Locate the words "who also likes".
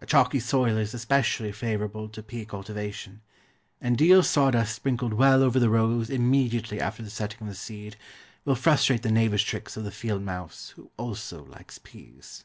10.74-11.78